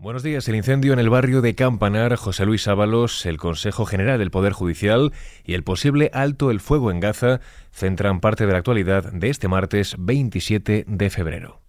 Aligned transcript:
Buenos 0.00 0.22
días. 0.22 0.46
El 0.46 0.54
incendio 0.54 0.92
en 0.92 1.00
el 1.00 1.10
barrio 1.10 1.40
de 1.40 1.56
Campanar, 1.56 2.14
José 2.14 2.46
Luis 2.46 2.68
Ábalos, 2.68 3.26
el 3.26 3.36
Consejo 3.36 3.84
General 3.84 4.16
del 4.16 4.30
Poder 4.30 4.52
Judicial 4.52 5.12
y 5.44 5.54
el 5.54 5.64
posible 5.64 6.12
alto 6.14 6.52
el 6.52 6.60
fuego 6.60 6.92
en 6.92 7.00
Gaza 7.00 7.40
centran 7.72 8.20
parte 8.20 8.46
de 8.46 8.52
la 8.52 8.58
actualidad 8.58 9.12
de 9.12 9.28
este 9.28 9.48
martes 9.48 9.96
27 9.98 10.84
de 10.86 11.10
febrero. 11.10 11.62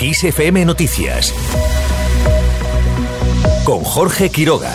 XFM 0.00 0.64
Noticias 0.64 1.34
con 3.66 3.84
Jorge 3.84 4.30
Quiroga. 4.30 4.74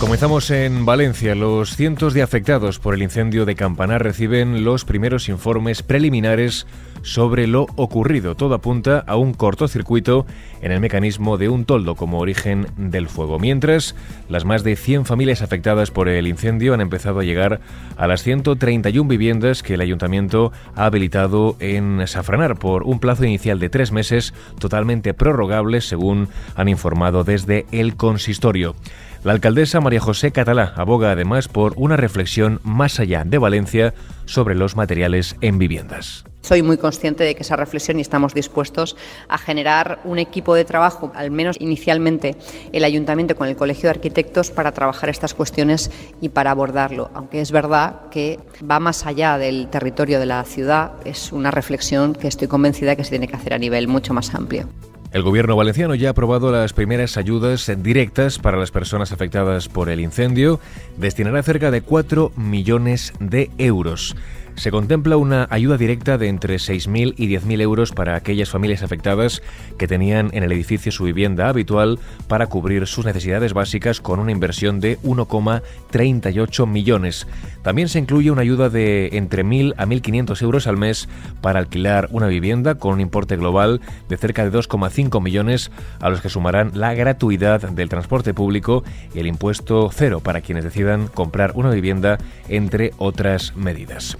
Comenzamos 0.00 0.50
en 0.50 0.86
Valencia. 0.86 1.34
Los 1.34 1.76
cientos 1.76 2.14
de 2.14 2.22
afectados 2.22 2.78
por 2.78 2.94
el 2.94 3.02
incendio 3.02 3.44
de 3.44 3.54
Campanar 3.54 4.02
reciben 4.02 4.64
los 4.64 4.86
primeros 4.86 5.28
informes 5.28 5.82
preliminares 5.82 6.66
sobre 7.04 7.46
lo 7.46 7.66
ocurrido. 7.76 8.34
Todo 8.34 8.54
apunta 8.54 9.04
a 9.06 9.16
un 9.16 9.34
cortocircuito 9.34 10.26
en 10.62 10.72
el 10.72 10.80
mecanismo 10.80 11.38
de 11.38 11.48
un 11.48 11.64
toldo 11.64 11.94
como 11.94 12.18
origen 12.18 12.66
del 12.76 13.08
fuego. 13.08 13.38
Mientras, 13.38 13.94
las 14.28 14.44
más 14.44 14.64
de 14.64 14.74
100 14.74 15.04
familias 15.04 15.42
afectadas 15.42 15.90
por 15.90 16.08
el 16.08 16.26
incendio 16.26 16.74
han 16.74 16.80
empezado 16.80 17.20
a 17.20 17.24
llegar 17.24 17.60
a 17.96 18.06
las 18.06 18.22
131 18.22 19.08
viviendas 19.08 19.62
que 19.62 19.74
el 19.74 19.82
ayuntamiento 19.82 20.50
ha 20.74 20.86
habilitado 20.86 21.56
en 21.60 22.06
Safranar 22.08 22.58
por 22.58 22.82
un 22.84 22.98
plazo 22.98 23.24
inicial 23.24 23.60
de 23.60 23.68
tres 23.68 23.92
meses 23.92 24.34
totalmente 24.58 25.14
prorrogable, 25.14 25.80
según 25.82 26.28
han 26.56 26.68
informado 26.68 27.22
desde 27.22 27.66
el 27.70 27.96
consistorio. 27.96 28.74
La 29.22 29.32
alcaldesa 29.32 29.80
María 29.80 30.00
José 30.00 30.32
Catalá 30.32 30.74
aboga 30.76 31.10
además 31.10 31.48
por 31.48 31.74
una 31.76 31.96
reflexión 31.96 32.60
más 32.62 33.00
allá 33.00 33.24
de 33.24 33.38
Valencia 33.38 33.94
sobre 34.26 34.54
los 34.54 34.76
materiales 34.76 35.36
en 35.40 35.58
viviendas. 35.58 36.24
Soy 36.44 36.60
muy 36.60 36.76
consciente 36.76 37.24
de 37.24 37.34
que 37.34 37.42
esa 37.42 37.56
reflexión 37.56 37.96
y 37.96 38.02
estamos 38.02 38.34
dispuestos 38.34 38.96
a 39.28 39.38
generar 39.38 40.00
un 40.04 40.18
equipo 40.18 40.54
de 40.54 40.66
trabajo, 40.66 41.10
al 41.14 41.30
menos 41.30 41.56
inicialmente 41.58 42.36
el 42.70 42.84
ayuntamiento 42.84 43.34
con 43.34 43.48
el 43.48 43.56
Colegio 43.56 43.84
de 43.84 43.92
Arquitectos, 43.92 44.50
para 44.50 44.72
trabajar 44.72 45.08
estas 45.08 45.32
cuestiones 45.32 45.90
y 46.20 46.28
para 46.28 46.50
abordarlo. 46.50 47.10
Aunque 47.14 47.40
es 47.40 47.50
verdad 47.50 48.10
que 48.10 48.38
va 48.70 48.78
más 48.78 49.06
allá 49.06 49.38
del 49.38 49.68
territorio 49.68 50.20
de 50.20 50.26
la 50.26 50.44
ciudad, 50.44 50.92
es 51.06 51.32
una 51.32 51.50
reflexión 51.50 52.12
que 52.12 52.28
estoy 52.28 52.46
convencida 52.46 52.94
que 52.94 53.04
se 53.04 53.10
tiene 53.10 53.26
que 53.26 53.36
hacer 53.36 53.54
a 53.54 53.58
nivel 53.58 53.88
mucho 53.88 54.12
más 54.12 54.34
amplio. 54.34 54.68
El 55.12 55.22
gobierno 55.22 55.56
valenciano 55.56 55.94
ya 55.94 56.08
ha 56.08 56.10
aprobado 56.10 56.50
las 56.50 56.72
primeras 56.72 57.16
ayudas 57.16 57.72
directas 57.78 58.38
para 58.40 58.58
las 58.58 58.72
personas 58.72 59.12
afectadas 59.12 59.68
por 59.68 59.88
el 59.88 60.00
incendio. 60.00 60.58
Destinará 60.98 61.42
cerca 61.42 61.70
de 61.70 61.82
4 61.82 62.32
millones 62.36 63.14
de 63.20 63.48
euros 63.56 64.16
se 64.56 64.70
contempla 64.70 65.16
una 65.16 65.46
ayuda 65.50 65.76
directa 65.76 66.18
de 66.18 66.28
entre 66.28 66.56
6.000 66.56 67.14
y 67.16 67.28
10.000 67.28 67.60
euros 67.60 67.92
para 67.92 68.16
aquellas 68.16 68.50
familias 68.50 68.82
afectadas 68.82 69.42
que 69.78 69.88
tenían 69.88 70.30
en 70.32 70.42
el 70.42 70.52
edificio 70.52 70.92
su 70.92 71.04
vivienda 71.04 71.48
habitual 71.48 71.98
para 72.28 72.46
cubrir 72.46 72.86
sus 72.86 73.04
necesidades 73.04 73.52
básicas 73.52 74.00
con 74.00 74.20
una 74.20 74.32
inversión 74.32 74.80
de 74.80 74.98
1,38 75.00 76.66
millones. 76.66 77.26
También 77.62 77.88
se 77.88 77.98
incluye 77.98 78.30
una 78.30 78.42
ayuda 78.42 78.68
de 78.68 79.10
entre 79.12 79.44
1.000 79.44 79.74
a 79.76 79.86
1.500 79.86 80.42
euros 80.42 80.66
al 80.66 80.76
mes 80.76 81.08
para 81.40 81.58
alquilar 81.58 82.08
una 82.12 82.26
vivienda 82.26 82.76
con 82.76 82.94
un 82.94 83.00
importe 83.00 83.36
global 83.36 83.80
de 84.08 84.16
cerca 84.16 84.48
de 84.48 84.56
2,5 84.56 85.22
millones 85.22 85.70
a 86.00 86.10
los 86.10 86.20
que 86.20 86.28
sumarán 86.28 86.72
la 86.74 86.94
gratuidad 86.94 87.60
del 87.70 87.88
transporte 87.88 88.34
público 88.34 88.84
y 89.14 89.18
el 89.18 89.26
impuesto 89.26 89.90
cero 89.92 90.20
para 90.20 90.40
quienes 90.40 90.64
decidan 90.64 91.08
comprar 91.08 91.52
una 91.54 91.70
vivienda, 91.70 92.18
entre 92.48 92.92
otras 92.98 93.56
medidas. 93.56 94.16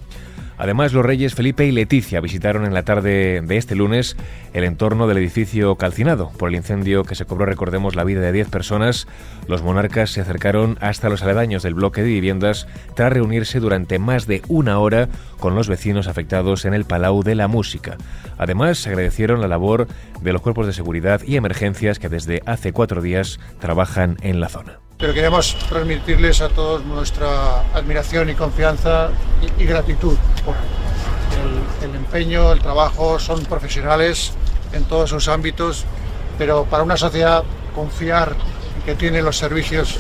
Además, 0.58 0.92
los 0.92 1.04
reyes 1.04 1.34
Felipe 1.34 1.66
y 1.66 1.72
Leticia 1.72 2.20
visitaron 2.20 2.64
en 2.64 2.74
la 2.74 2.84
tarde 2.84 3.40
de 3.42 3.56
este 3.56 3.74
lunes 3.74 4.16
el 4.52 4.64
entorno 4.64 5.06
del 5.06 5.18
edificio 5.18 5.74
calcinado 5.76 6.30
por 6.38 6.48
el 6.48 6.54
incendio 6.54 7.04
que 7.04 7.14
se 7.14 7.24
cobró, 7.24 7.46
recordemos, 7.46 7.96
la 7.96 8.04
vida 8.04 8.20
de 8.20 8.32
10 8.32 8.48
personas. 8.48 9.08
Los 9.48 9.62
monarcas 9.62 10.10
se 10.10 10.20
acercaron 10.20 10.78
hasta 10.80 11.08
los 11.08 11.22
aledaños 11.22 11.62
del 11.62 11.74
bloque 11.74 12.02
de 12.02 12.08
viviendas 12.08 12.68
tras 12.94 13.12
reunirse 13.12 13.60
durante 13.60 13.98
más 13.98 14.26
de 14.26 14.42
una 14.48 14.78
hora 14.78 15.08
con 15.40 15.54
los 15.54 15.68
vecinos 15.68 16.06
afectados 16.06 16.64
en 16.64 16.74
el 16.74 16.84
Palau 16.84 17.22
de 17.22 17.34
la 17.34 17.48
Música. 17.48 17.96
Además, 18.38 18.86
agradecieron 18.86 19.40
la 19.40 19.48
labor 19.48 19.88
de 20.22 20.32
los 20.32 20.42
cuerpos 20.42 20.66
de 20.66 20.72
seguridad 20.72 21.20
y 21.26 21.36
emergencias 21.36 21.98
que 21.98 22.08
desde 22.08 22.42
hace 22.46 22.72
cuatro 22.72 23.02
días 23.02 23.40
trabajan 23.60 24.16
en 24.22 24.40
la 24.40 24.48
zona 24.48 24.83
pero 25.04 25.12
queremos 25.12 25.54
transmitirles 25.68 26.40
a 26.40 26.48
todos 26.48 26.82
nuestra 26.82 27.60
admiración 27.74 28.30
y 28.30 28.34
confianza 28.34 29.10
y, 29.58 29.64
gratitud 29.66 30.16
por 30.46 30.54
el, 31.82 31.94
empeño, 31.94 32.50
el 32.50 32.60
trabajo, 32.60 33.18
son 33.18 33.44
profesionales 33.44 34.32
en 34.72 34.84
todos 34.84 35.10
sus 35.10 35.28
ámbitos, 35.28 35.84
pero 36.38 36.64
para 36.64 36.84
una 36.84 36.96
sociedad 36.96 37.44
confiar 37.74 38.34
que 38.86 38.94
tiene 38.94 39.20
los 39.20 39.36
servicios 39.36 39.98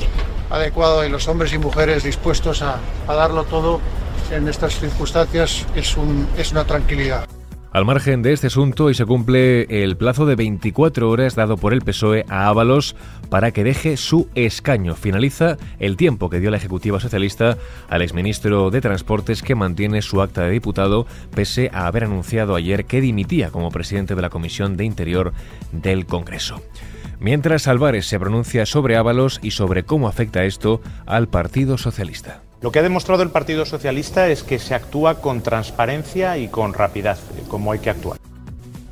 adecuados 0.48 1.04
y 1.04 1.10
los 1.10 1.28
hombres 1.28 1.52
y 1.52 1.58
mujeres 1.58 2.02
dispuestos 2.02 2.62
a, 2.62 2.78
darlo 3.06 3.44
todo 3.44 3.82
en 4.30 4.48
estas 4.48 4.80
circunstancias 4.80 5.66
es, 5.76 5.98
un, 5.98 6.26
es 6.38 6.50
una 6.50 6.64
tranquilidad. 6.64 7.26
Al 7.74 7.84
margen 7.84 8.22
de 8.22 8.32
este 8.32 8.46
asunto, 8.46 8.88
y 8.88 8.94
se 8.94 9.04
cumple 9.04 9.62
el 9.82 9.96
plazo 9.96 10.26
de 10.26 10.36
24 10.36 11.10
horas 11.10 11.34
dado 11.34 11.56
por 11.56 11.72
el 11.72 11.82
PSOE 11.82 12.24
a 12.28 12.46
Ábalos 12.46 12.94
para 13.30 13.50
que 13.50 13.64
deje 13.64 13.96
su 13.96 14.28
escaño. 14.36 14.94
Finaliza 14.94 15.56
el 15.80 15.96
tiempo 15.96 16.30
que 16.30 16.38
dio 16.38 16.52
la 16.52 16.58
Ejecutiva 16.58 17.00
Socialista 17.00 17.58
al 17.88 18.02
exministro 18.02 18.70
de 18.70 18.80
Transportes 18.80 19.42
que 19.42 19.56
mantiene 19.56 20.02
su 20.02 20.22
acta 20.22 20.42
de 20.42 20.52
diputado 20.52 21.08
pese 21.34 21.68
a 21.74 21.88
haber 21.88 22.04
anunciado 22.04 22.54
ayer 22.54 22.84
que 22.84 23.00
dimitía 23.00 23.50
como 23.50 23.72
presidente 23.72 24.14
de 24.14 24.22
la 24.22 24.30
Comisión 24.30 24.76
de 24.76 24.84
Interior 24.84 25.32
del 25.72 26.06
Congreso. 26.06 26.62
Mientras 27.18 27.66
Álvarez 27.66 28.06
se 28.06 28.20
pronuncia 28.20 28.66
sobre 28.66 28.96
Ábalos 28.96 29.40
y 29.42 29.50
sobre 29.50 29.82
cómo 29.82 30.06
afecta 30.06 30.44
esto 30.44 30.80
al 31.06 31.26
Partido 31.26 31.76
Socialista. 31.76 32.40
Lo 32.64 32.72
que 32.72 32.78
ha 32.78 32.82
demostrado 32.82 33.22
el 33.22 33.28
Partido 33.28 33.66
Socialista 33.66 34.28
es 34.30 34.42
que 34.42 34.58
se 34.58 34.74
actúa 34.74 35.20
con 35.20 35.42
transparencia 35.42 36.38
y 36.38 36.48
con 36.48 36.72
rapidez, 36.72 37.18
como 37.46 37.72
hay 37.72 37.80
que 37.80 37.90
actuar. 37.90 38.18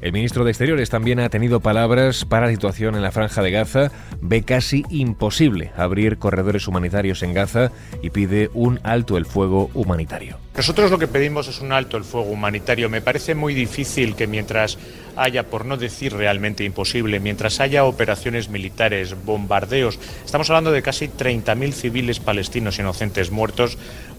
El 0.03 0.13
ministro 0.13 0.45
de 0.45 0.51
Exteriores 0.51 0.91
también 0.91 1.21
ha 1.21 1.31
tenido 1.31 1.61
palabras 1.61 2.27
para 2.27 2.45
la 2.45 2.53
situación 2.53 2.97
en 2.97 3.01
la 3.01 3.13
franja 3.13 3.41
de 3.41 3.51
Gaza, 3.51 3.91
ve 4.21 4.43
casi 4.43 4.85
imposible 4.91 5.73
abrir 5.75 6.19
corredores 6.19 6.69
humanitarios 6.69 7.23
en 7.23 7.33
Gaza 7.33 7.73
y 8.03 8.11
pide 8.11 8.51
un 8.53 8.79
alto 8.83 9.17
el 9.17 9.25
fuego 9.25 9.71
humanitario. 9.73 10.37
Nosotros 10.55 10.91
lo 10.91 10.99
que 10.99 11.09
pedimos 11.09 11.49
es 11.49 11.63
un 11.63 11.73
alto 11.73 11.97
el 11.97 12.05
fuego 12.05 12.31
humanitario. 12.31 12.91
Me 12.91 13.01
parece 13.01 13.35
muy 13.35 13.55
difícil 13.55 14.15
que 14.15 14.27
mientras 14.27 14.77
haya, 15.17 15.45
por 15.45 15.65
no 15.65 15.79
decir 15.79 16.13
realmente 16.13 16.63
imposible, 16.63 17.21
mientras 17.21 17.59
haya 17.59 17.85
operaciones 17.85 18.51
militares, 18.51 19.17
bombardeos, 19.25 19.99
estamos 20.23 20.51
hablando 20.51 20.71
de 20.71 20.83
casi 20.83 21.09
30.000 21.09 21.73
civiles 21.73 22.21
palestinos 22.21 22.79
inocentes 22.79 23.31
muertos, 23.31 23.79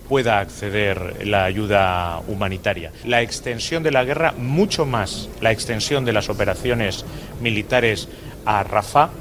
pueda 0.10 0.40
acceder 0.40 1.28
la 1.28 1.46
ayuda 1.46 2.20
humanitaria. 2.28 2.92
La 3.06 3.22
extensión 3.22 3.84
de 3.84 3.92
la 3.92 4.04
guerra, 4.04 4.32
mucho 4.32 4.88
más 4.88 5.30
la 5.40 5.52
extensión 5.52 6.04
de 6.04 6.14
las 6.14 6.30
operaciones 6.30 7.06
militares 7.42 8.10
a 8.46 8.64
Rafah, 8.64 9.12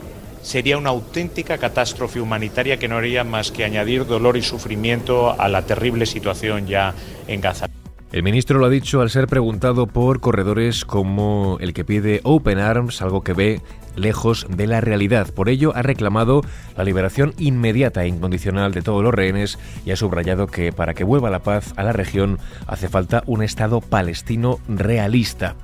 sería 0.43 0.77
una 0.79 0.91
auténtica 0.91 1.59
catástrofe 1.59 2.21
humanitaria 2.21 2.77
que 2.77 2.89
no 2.89 2.97
haría 2.97 3.25
más 3.25 3.51
que 3.51 3.65
añadir 3.65 4.07
dolor 4.07 4.37
y 4.37 4.43
sufrimiento 4.43 5.41
a 5.41 5.49
la 5.49 5.63
terrible 5.63 6.07
situación 6.07 6.67
ya 6.67 6.95
en 7.27 7.41
Gaza. 7.41 7.67
El 8.13 8.23
ministro 8.23 8.59
lo 8.59 8.67
ha 8.67 8.71
dicho 8.71 9.01
al 9.01 9.09
ser 9.09 9.27
preguntado 9.27 9.87
por 9.87 10.21
corredores 10.21 10.85
como 10.85 11.57
el 11.61 11.73
que 11.73 11.83
pide 11.83 12.21
Open 12.25 12.59
Arms, 12.59 13.01
algo 13.01 13.23
que 13.23 13.33
ve 13.33 13.63
lejos 13.97 14.47
de 14.51 14.67
la 14.67 14.83
realidad. 14.83 15.33
Por 15.33 15.49
ello, 15.49 15.73
ha 15.75 15.81
reclamado 15.81 16.43
la 16.77 16.85
liberación 16.85 17.33
inmediata 17.39 18.05
e 18.05 18.09
incondicional 18.09 18.73
de 18.73 18.83
todos 18.83 19.03
los 19.03 19.15
rehenes 19.15 19.59
y 19.87 19.93
ha 19.93 19.97
subrayado 19.97 20.47
que 20.47 20.73
para 20.73 20.93
que 20.93 21.05
vuelva 21.05 21.31
la 21.31 21.43
paz 21.43 21.73
a 21.77 21.85
la 21.85 21.93
región 21.93 22.39
hace 22.67 22.89
falta 22.89 23.23
un 23.27 23.43
Estado 23.43 23.81
palestino 23.81 24.59
realista. 24.69 25.57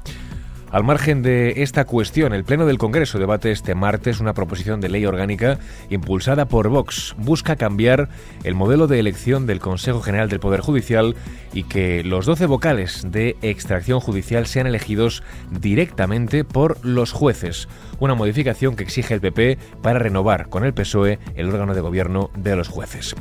Al 0.70 0.84
margen 0.84 1.22
de 1.22 1.62
esta 1.62 1.86
cuestión, 1.86 2.34
el 2.34 2.44
Pleno 2.44 2.66
del 2.66 2.76
Congreso 2.76 3.18
debate 3.18 3.50
este 3.50 3.74
martes 3.74 4.20
una 4.20 4.34
proposición 4.34 4.82
de 4.82 4.90
ley 4.90 5.06
orgánica 5.06 5.58
impulsada 5.88 6.44
por 6.44 6.68
Vox. 6.68 7.14
Busca 7.16 7.56
cambiar 7.56 8.10
el 8.44 8.54
modelo 8.54 8.86
de 8.86 8.98
elección 8.98 9.46
del 9.46 9.60
Consejo 9.60 10.02
General 10.02 10.28
del 10.28 10.40
Poder 10.40 10.60
Judicial 10.60 11.16
y 11.54 11.62
que 11.62 12.04
los 12.04 12.26
12 12.26 12.44
vocales 12.44 13.06
de 13.10 13.38
extracción 13.40 14.00
judicial 14.00 14.46
sean 14.46 14.66
elegidos 14.66 15.22
directamente 15.50 16.44
por 16.44 16.84
los 16.84 17.12
jueces. 17.12 17.66
Una 17.98 18.14
modificación 18.14 18.76
que 18.76 18.84
exige 18.84 19.14
el 19.14 19.22
PP 19.22 19.56
para 19.80 19.98
renovar 19.98 20.50
con 20.50 20.66
el 20.66 20.74
PSOE 20.74 21.18
el 21.34 21.48
órgano 21.48 21.74
de 21.74 21.80
gobierno 21.80 22.30
de 22.36 22.56
los 22.56 22.68
jueces. 22.68 23.16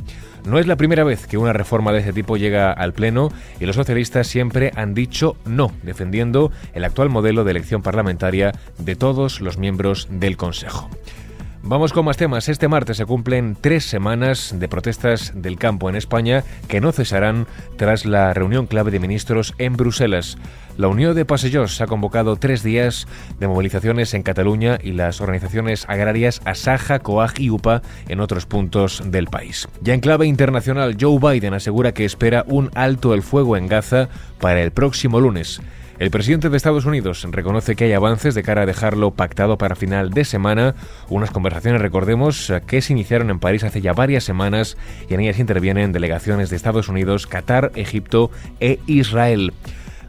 No 0.48 0.58
es 0.58 0.66
la 0.66 0.76
primera 0.76 1.04
vez 1.04 1.26
que 1.26 1.36
una 1.36 1.52
reforma 1.52 1.92
de 1.92 1.98
este 1.98 2.14
tipo 2.14 2.38
llega 2.38 2.72
al 2.72 2.94
Pleno 2.94 3.30
y 3.60 3.66
los 3.66 3.76
socialistas 3.76 4.26
siempre 4.28 4.72
han 4.76 4.94
dicho 4.94 5.36
no, 5.44 5.70
defendiendo 5.82 6.50
el 6.72 6.84
actual 6.84 7.10
modelo 7.10 7.44
de 7.44 7.50
elección 7.50 7.82
parlamentaria 7.82 8.52
de 8.78 8.96
todos 8.96 9.42
los 9.42 9.58
miembros 9.58 10.08
del 10.10 10.38
Consejo. 10.38 10.88
Vamos 11.68 11.92
con 11.92 12.06
más 12.06 12.16
temas. 12.16 12.48
Este 12.48 12.66
martes 12.66 12.96
se 12.96 13.04
cumplen 13.04 13.54
tres 13.60 13.84
semanas 13.84 14.54
de 14.58 14.68
protestas 14.68 15.32
del 15.34 15.58
campo 15.58 15.90
en 15.90 15.96
España 15.96 16.42
que 16.66 16.80
no 16.80 16.92
cesarán 16.92 17.46
tras 17.76 18.06
la 18.06 18.32
reunión 18.32 18.66
clave 18.66 18.90
de 18.90 18.98
ministros 18.98 19.54
en 19.58 19.76
Bruselas. 19.76 20.38
La 20.78 20.88
Unión 20.88 21.14
de 21.14 21.26
Passejols 21.26 21.82
ha 21.82 21.86
convocado 21.86 22.36
tres 22.36 22.62
días 22.62 23.06
de 23.38 23.48
movilizaciones 23.48 24.14
en 24.14 24.22
Cataluña 24.22 24.78
y 24.82 24.92
las 24.92 25.20
organizaciones 25.20 25.84
agrarias 25.90 26.40
Asaja, 26.46 27.00
COAG 27.00 27.38
y 27.38 27.50
UPA 27.50 27.82
en 28.08 28.20
otros 28.20 28.46
puntos 28.46 29.02
del 29.04 29.26
país. 29.26 29.68
Ya 29.82 29.92
en 29.92 30.00
clave 30.00 30.24
internacional, 30.24 30.96
Joe 30.98 31.18
Biden 31.20 31.52
asegura 31.52 31.92
que 31.92 32.06
espera 32.06 32.46
un 32.48 32.70
alto 32.76 33.12
el 33.12 33.20
fuego 33.20 33.58
en 33.58 33.66
Gaza 33.66 34.08
para 34.40 34.62
el 34.62 34.70
próximo 34.70 35.20
lunes. 35.20 35.60
El 35.98 36.12
presidente 36.12 36.48
de 36.48 36.56
Estados 36.56 36.84
Unidos 36.84 37.26
reconoce 37.28 37.74
que 37.74 37.84
hay 37.84 37.92
avances 37.92 38.36
de 38.36 38.44
cara 38.44 38.62
a 38.62 38.66
dejarlo 38.66 39.10
pactado 39.10 39.58
para 39.58 39.74
final 39.74 40.10
de 40.10 40.24
semana, 40.24 40.76
unas 41.08 41.32
conversaciones, 41.32 41.82
recordemos, 41.82 42.52
que 42.68 42.80
se 42.82 42.92
iniciaron 42.92 43.30
en 43.30 43.40
París 43.40 43.64
hace 43.64 43.80
ya 43.80 43.94
varias 43.94 44.22
semanas 44.22 44.76
y 45.10 45.14
en 45.14 45.20
ellas 45.20 45.40
intervienen 45.40 45.90
delegaciones 45.90 46.50
de 46.50 46.56
Estados 46.56 46.88
Unidos, 46.88 47.26
Qatar, 47.26 47.72
Egipto 47.74 48.30
e 48.60 48.78
Israel. 48.86 49.52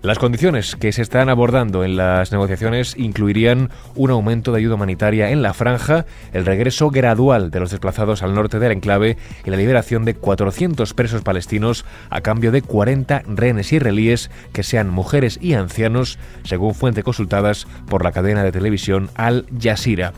Las 0.02 0.18
condiciones 0.18 0.78
que 0.78 0.94
se 0.94 1.02
están 1.02 1.28
abordando 1.28 1.84
en 1.84 1.98
las 1.98 2.32
negociaciones 2.32 2.96
incluirían 2.98 3.70
un 3.96 4.12
aumento 4.12 4.54
de 4.54 4.60
ayuda 4.60 4.76
humanitaria 4.76 5.32
en 5.32 5.42
la 5.42 5.54
franja, 5.54 6.06
el 6.32 6.46
regreso 6.46 6.90
gradual 6.90 7.52
de 7.52 7.60
los 7.60 7.72
desplazados 7.72 8.24
al 8.24 8.34
norte 8.34 8.60
del 8.60 8.72
enclave 8.72 9.18
y 9.44 9.50
la 9.50 9.58
liberación 9.58 10.06
de 10.06 10.14
400 10.14 10.94
presos 10.94 11.22
palestinos 11.22 11.84
a 12.10 12.22
cambio 12.22 12.54
de 12.54 12.62
40 12.62 13.24
rehenes 13.28 13.74
israelíes 13.74 14.32
que 14.54 14.64
sean 14.64 14.90
mujeres 14.90 15.38
y 15.42 15.54
ancianos, 15.56 16.18
según 16.44 16.76
fuentes 16.76 17.04
consultadas 17.04 17.68
por 17.90 18.06
la 18.06 18.14
cadena 18.14 18.46
de 18.46 18.54
televisión 18.54 19.10
Al 19.16 19.48
Jazeera. 19.62 20.14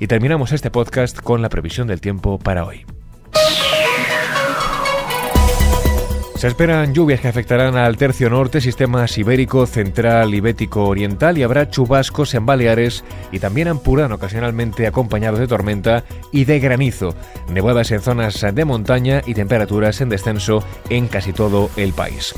Y 0.00 0.06
terminamos 0.06 0.52
este 0.52 0.70
podcast 0.70 1.20
con 1.20 1.42
la 1.42 1.50
previsión 1.50 1.86
del 1.86 2.00
tiempo 2.00 2.38
para 2.38 2.64
hoy. 2.64 2.86
Se 6.38 6.46
esperan 6.46 6.94
lluvias 6.94 7.18
que 7.20 7.26
afectarán 7.26 7.76
al 7.76 7.96
tercio 7.96 8.30
norte, 8.30 8.60
sistema 8.60 9.06
ibérico, 9.16 9.66
central 9.66 10.32
y 10.32 10.68
oriental 10.72 11.36
y 11.36 11.42
habrá 11.42 11.68
chubascos 11.68 12.32
en 12.34 12.46
Baleares 12.46 13.02
y 13.32 13.40
también 13.40 13.66
en 13.66 13.80
Purán 13.80 14.12
ocasionalmente 14.12 14.86
acompañados 14.86 15.40
de 15.40 15.48
tormenta 15.48 16.04
y 16.30 16.44
de 16.44 16.60
granizo, 16.60 17.16
nevadas 17.50 17.90
en 17.90 18.02
zonas 18.02 18.46
de 18.54 18.64
montaña 18.64 19.20
y 19.26 19.34
temperaturas 19.34 20.00
en 20.00 20.10
descenso 20.10 20.62
en 20.90 21.08
casi 21.08 21.32
todo 21.32 21.70
el 21.76 21.92
país. 21.92 22.32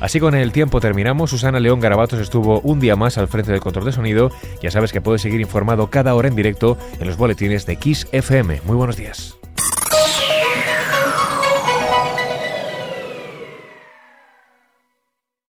Así 0.00 0.18
con 0.18 0.34
el 0.34 0.50
tiempo 0.50 0.80
terminamos. 0.80 1.30
Susana 1.30 1.60
León 1.60 1.78
Garabatos 1.78 2.18
estuvo 2.18 2.58
un 2.62 2.80
día 2.80 2.96
más 2.96 3.16
al 3.16 3.28
frente 3.28 3.52
del 3.52 3.60
control 3.60 3.84
de 3.84 3.92
sonido. 3.92 4.32
Ya 4.60 4.72
sabes 4.72 4.90
que 4.90 5.00
puedes 5.00 5.22
seguir 5.22 5.40
informado 5.40 5.88
cada 5.88 6.16
hora 6.16 6.26
en 6.26 6.34
directo 6.34 6.76
en 6.98 7.06
los 7.06 7.16
boletines 7.16 7.64
de 7.64 7.76
Kiss 7.76 8.08
FM. 8.10 8.62
Muy 8.64 8.76
buenos 8.76 8.96
días. 8.96 9.35